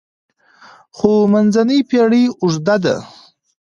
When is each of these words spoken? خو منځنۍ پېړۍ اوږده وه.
خو 0.95 1.11
منځنۍ 1.33 1.79
پېړۍ 1.89 2.23
اوږده 2.41 2.75
وه. 2.83 2.95